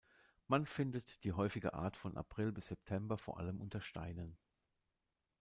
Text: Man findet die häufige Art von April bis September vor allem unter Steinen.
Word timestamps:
Man 0.47 0.65
findet 0.65 1.23
die 1.23 1.33
häufige 1.33 1.75
Art 1.75 1.95
von 1.95 2.17
April 2.17 2.51
bis 2.51 2.69
September 2.69 3.19
vor 3.19 3.37
allem 3.37 3.61
unter 3.61 3.81
Steinen. 3.81 4.35